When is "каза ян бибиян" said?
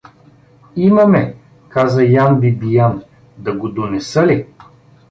1.69-3.03